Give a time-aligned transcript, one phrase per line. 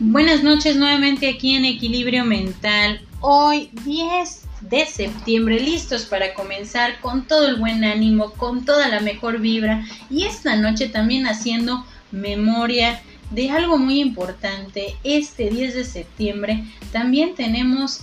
[0.00, 3.00] Buenas noches nuevamente aquí en Equilibrio Mental.
[3.18, 9.00] Hoy 10 de septiembre, listos para comenzar con todo el buen ánimo, con toda la
[9.00, 13.02] mejor vibra y esta noche también haciendo memoria
[13.32, 14.94] de algo muy importante.
[15.02, 18.02] Este 10 de septiembre también tenemos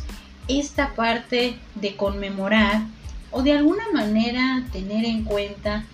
[0.50, 2.82] esta parte de conmemorar
[3.32, 5.86] o de alguna manera tener en cuenta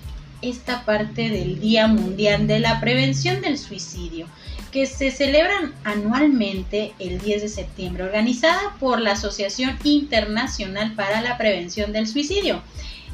[0.42, 4.28] esta parte del Día Mundial de la Prevención del Suicidio
[4.72, 11.38] que se celebran anualmente el 10 de septiembre, organizada por la Asociación Internacional para la
[11.38, 12.62] Prevención del Suicidio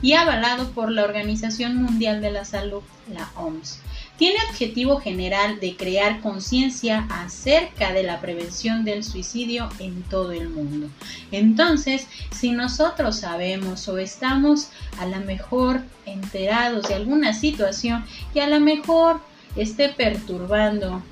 [0.01, 3.79] y avalado por la Organización Mundial de la Salud, la OMS.
[4.17, 10.49] Tiene objetivo general de crear conciencia acerca de la prevención del suicidio en todo el
[10.49, 10.89] mundo.
[11.31, 18.47] Entonces, si nosotros sabemos o estamos a lo mejor enterados de alguna situación que a
[18.47, 19.21] lo mejor
[19.55, 21.03] esté perturbando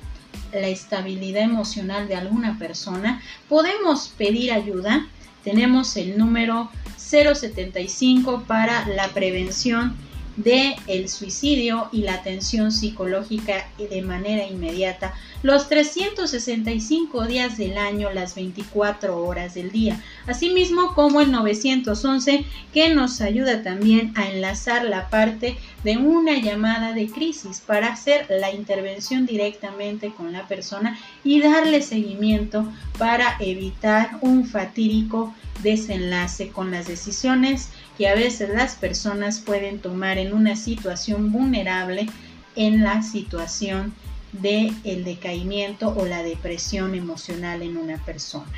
[0.52, 5.06] la estabilidad emocional de alguna persona, podemos pedir ayuda.
[5.44, 9.96] Tenemos el número 075 para la prevención
[10.36, 18.10] de el suicidio y la atención psicológica de manera inmediata los 365 días del año,
[18.12, 24.84] las 24 horas del día, asimismo como el 911 que nos ayuda también a enlazar
[24.84, 30.98] la parte de una llamada de crisis para hacer la intervención directamente con la persona
[31.22, 32.66] y darle seguimiento
[32.98, 40.18] para evitar un fatídico desenlace con las decisiones que a veces las personas pueden tomar
[40.18, 42.06] en una situación vulnerable
[42.56, 43.94] en la situación
[44.32, 48.52] de el decaimiento o la depresión emocional en una persona.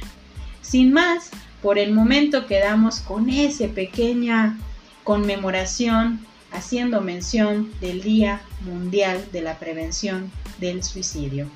[0.62, 1.30] Sin más,
[1.62, 4.58] por el momento quedamos con esa pequeña
[5.04, 11.48] conmemoración haciendo mención del Día Mundial de la Prevención del Suicidio.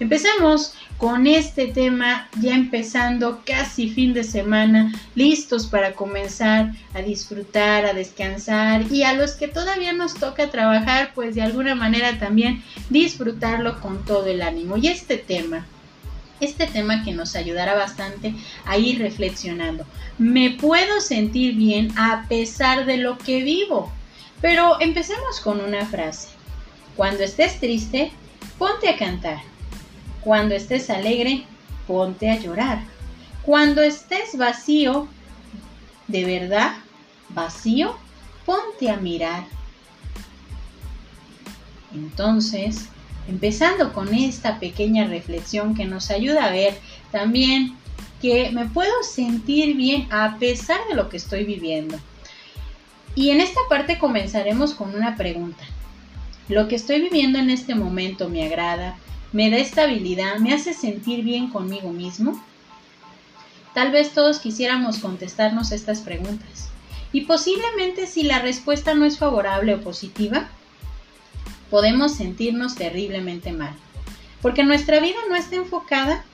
[0.00, 7.86] Empecemos con este tema ya empezando casi fin de semana, listos para comenzar a disfrutar,
[7.86, 12.62] a descansar y a los que todavía nos toca trabajar, pues de alguna manera también
[12.90, 14.76] disfrutarlo con todo el ánimo.
[14.76, 15.66] Y este tema,
[16.40, 18.34] este tema que nos ayudará bastante
[18.64, 19.86] a ir reflexionando.
[20.18, 23.92] Me puedo sentir bien a pesar de lo que vivo.
[24.40, 26.28] Pero empecemos con una frase.
[26.96, 28.12] Cuando estés triste,
[28.58, 29.53] ponte a cantar.
[30.24, 31.44] Cuando estés alegre,
[31.86, 32.82] ponte a llorar.
[33.42, 35.06] Cuando estés vacío,
[36.08, 36.72] de verdad,
[37.28, 37.94] vacío,
[38.46, 39.44] ponte a mirar.
[41.94, 42.88] Entonces,
[43.28, 46.74] empezando con esta pequeña reflexión que nos ayuda a ver
[47.12, 47.76] también
[48.20, 51.98] que me puedo sentir bien a pesar de lo que estoy viviendo.
[53.14, 55.62] Y en esta parte comenzaremos con una pregunta.
[56.48, 58.96] ¿Lo que estoy viviendo en este momento me agrada?
[59.34, 62.40] Me da estabilidad, me hace sentir bien conmigo mismo?
[63.74, 66.68] Tal vez todos quisiéramos contestarnos estas preguntas.
[67.12, 70.46] Y posiblemente si la respuesta no es favorable o positiva,
[71.68, 73.74] podemos sentirnos terriblemente mal.
[74.40, 76.24] Porque nuestra vida no está enfocada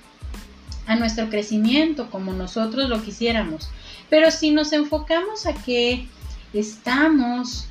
[0.86, 3.70] a nuestro crecimiento como nosotros lo quisiéramos.
[4.10, 6.06] Pero si nos enfocamos a que
[6.52, 7.64] estamos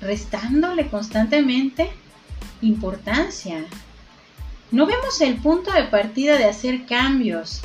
[0.00, 1.90] restándole constantemente
[2.62, 3.66] importancia
[4.74, 7.60] no vemos el punto de partida de hacer cambios.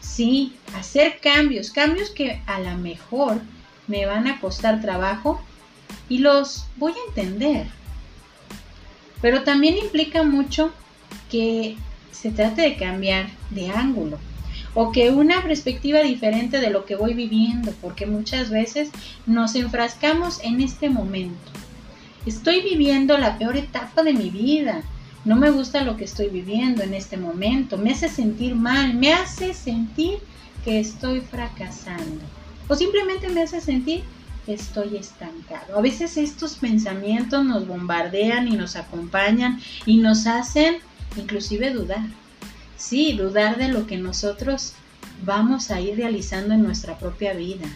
[0.00, 3.42] Sí, hacer cambios, cambios que a lo mejor
[3.86, 5.42] me van a costar trabajo
[6.08, 7.66] y los voy a entender.
[9.20, 10.72] Pero también implica mucho
[11.30, 11.76] que
[12.12, 14.18] se trate de cambiar de ángulo
[14.72, 18.88] o que una perspectiva diferente de lo que voy viviendo, porque muchas veces
[19.26, 21.50] nos enfrascamos en este momento.
[22.24, 24.82] Estoy viviendo la peor etapa de mi vida
[25.28, 29.12] no me gusta lo que estoy viviendo en este momento, me hace sentir mal, me
[29.12, 30.20] hace sentir
[30.64, 32.24] que estoy fracasando
[32.66, 34.04] o simplemente me hace sentir
[34.46, 35.76] que estoy estancado.
[35.76, 40.78] A veces estos pensamientos nos bombardean y nos acompañan y nos hacen
[41.14, 42.06] inclusive dudar.
[42.78, 44.72] Sí, dudar de lo que nosotros
[45.26, 47.66] vamos a ir realizando en nuestra propia vida.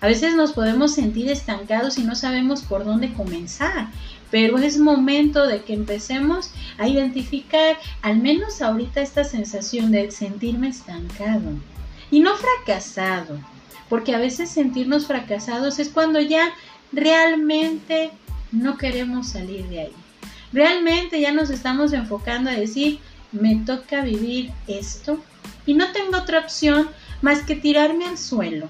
[0.00, 3.88] A veces nos podemos sentir estancados y no sabemos por dónde comenzar,
[4.30, 10.68] pero es momento de que empecemos a identificar al menos ahorita esta sensación de sentirme
[10.68, 11.50] estancado
[12.10, 13.38] y no fracasado,
[13.90, 16.50] porque a veces sentirnos fracasados es cuando ya
[16.92, 18.10] realmente
[18.52, 19.92] no queremos salir de ahí.
[20.52, 23.00] Realmente ya nos estamos enfocando a decir,
[23.32, 25.20] me toca vivir esto
[25.66, 26.88] y no tengo otra opción
[27.20, 28.68] más que tirarme al suelo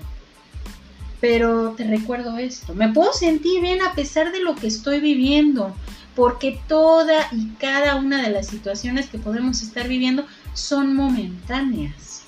[1.20, 5.74] pero te recuerdo esto, me puedo sentir bien a pesar de lo que estoy viviendo,
[6.14, 12.22] porque toda y cada una de las situaciones que podemos estar viviendo son momentáneas.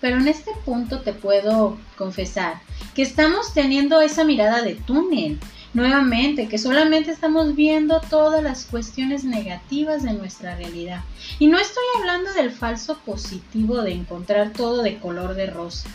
[0.00, 2.60] Pero en este punto te puedo confesar
[2.94, 5.38] que estamos teniendo esa mirada de túnel,
[5.74, 11.04] nuevamente, que solamente estamos viendo todas las cuestiones negativas de nuestra realidad.
[11.38, 15.88] Y no estoy hablando del falso positivo de encontrar todo de color de rosa.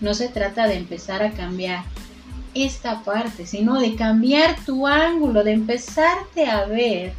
[0.00, 1.84] No se trata de empezar a cambiar
[2.54, 7.12] esta parte, sino de cambiar tu ángulo, de empezarte a ver,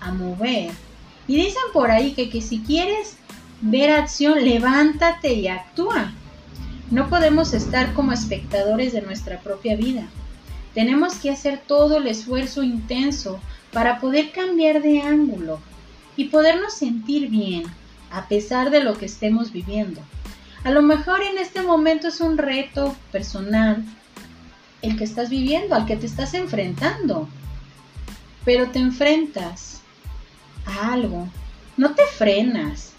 [0.00, 0.70] a mover.
[1.26, 3.16] Y dicen por ahí que, que si quieres
[3.60, 6.12] ver acción, levántate y actúa.
[6.90, 10.08] No podemos estar como espectadores de nuestra propia vida.
[10.74, 13.40] Tenemos que hacer todo el esfuerzo intenso
[13.72, 15.60] para poder cambiar de ángulo
[16.16, 17.64] y podernos sentir bien
[18.10, 20.00] a pesar de lo que estemos viviendo.
[20.62, 23.82] A lo mejor en este momento es un reto personal
[24.82, 27.28] el que estás viviendo, al que te estás enfrentando.
[28.44, 29.80] Pero te enfrentas
[30.66, 31.28] a algo.
[31.76, 32.92] No te frenas,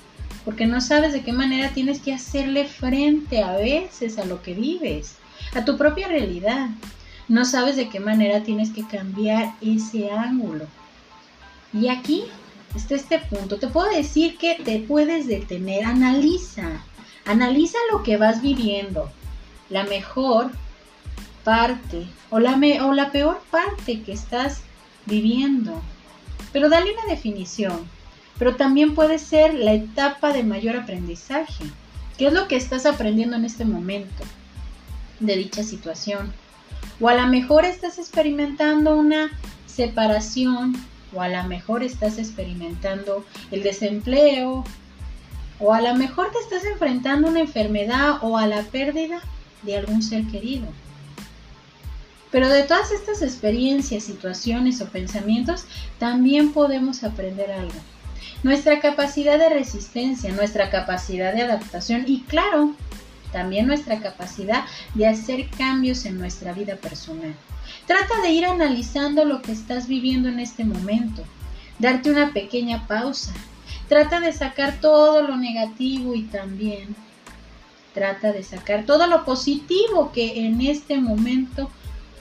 [0.44, 4.54] porque no sabes de qué manera tienes que hacerle frente a veces a lo que
[4.54, 5.16] vives,
[5.54, 6.70] a tu propia realidad.
[7.28, 10.66] No sabes de qué manera tienes que cambiar ese ángulo.
[11.74, 12.24] Y aquí
[12.76, 13.58] está este punto.
[13.58, 15.86] Te puedo decir que te puedes detener.
[15.86, 16.84] Analiza.
[17.26, 19.12] Analiza lo que vas viviendo.
[19.70, 20.52] La mejor
[21.44, 24.62] parte o la, o la peor parte que estás
[25.06, 25.82] viviendo.
[26.52, 27.88] Pero dale una definición.
[28.38, 31.66] Pero también puede ser la etapa de mayor aprendizaje.
[32.18, 34.24] ¿Qué es lo que estás aprendiendo en este momento
[35.20, 36.34] de dicha situación?
[37.00, 39.32] O a lo mejor estás experimentando una
[39.68, 40.76] separación,
[41.14, 44.64] o a lo mejor estás experimentando el desempleo,
[45.62, 49.22] o a lo mejor te estás enfrentando a una enfermedad o a la pérdida
[49.62, 50.68] de algún ser querido.
[52.32, 55.66] Pero de todas estas experiencias, situaciones o pensamientos,
[56.00, 57.80] también podemos aprender algo.
[58.42, 62.74] Nuestra capacidad de resistencia, nuestra capacidad de adaptación y claro,
[63.32, 64.66] también nuestra capacidad
[64.96, 67.36] de hacer cambios en nuestra vida personal.
[67.86, 71.24] Trata de ir analizando lo que estás viviendo en este momento,
[71.80, 73.34] darte una pequeña pausa.
[73.92, 76.96] Trata de sacar todo lo negativo y también
[77.94, 81.70] trata de sacar todo lo positivo que en este momento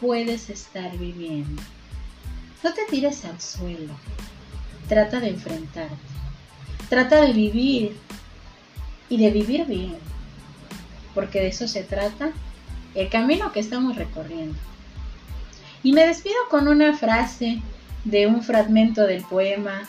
[0.01, 1.63] puedes estar viviendo.
[2.65, 3.95] No te tires al suelo.
[4.89, 5.95] Trata de enfrentarte.
[6.89, 7.97] Trata de vivir
[9.09, 9.99] y de vivir bien.
[11.15, 12.33] Porque de eso se trata
[12.97, 14.59] el camino que estamos recorriendo.
[15.85, 17.63] Y me despido con una frase
[18.03, 19.89] de un fragmento del poema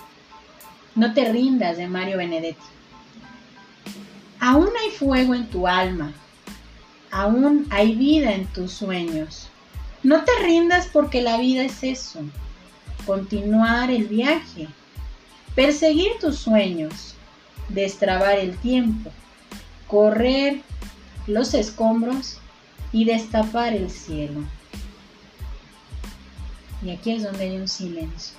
[0.96, 2.62] No te rindas de Mario Benedetti.
[4.40, 6.12] Aún hay fuego en tu alma,
[7.12, 9.50] aún hay vida en tus sueños.
[10.04, 12.22] No te rindas porque la vida es eso,
[13.06, 14.68] continuar el viaje,
[15.54, 17.14] perseguir tus sueños,
[17.70, 19.12] destrabar el tiempo,
[19.88, 20.62] correr
[21.28, 22.40] los escombros
[22.92, 24.42] y destapar el cielo.
[26.84, 28.36] Y aquí es donde hay un silencio.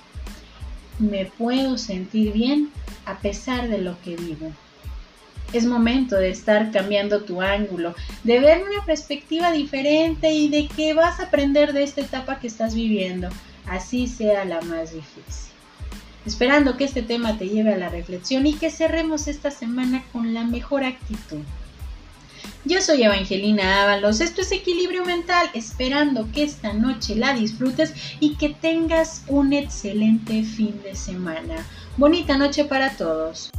[0.99, 2.71] Me puedo sentir bien
[3.05, 4.51] a pesar de lo que vivo.
[5.51, 7.93] Es momento de estar cambiando tu ángulo,
[8.23, 12.47] de ver una perspectiva diferente y de que vas a aprender de esta etapa que
[12.47, 13.29] estás viviendo,
[13.67, 15.53] así sea la más difícil.
[16.25, 20.33] Esperando que este tema te lleve a la reflexión y que cerremos esta semana con
[20.33, 21.41] la mejor actitud.
[22.65, 28.35] Yo soy Evangelina Ábalos, esto es Equilibrio Mental, esperando que esta noche la disfrutes y
[28.35, 31.67] que tengas un excelente fin de semana.
[31.97, 33.51] Bonita noche para todos.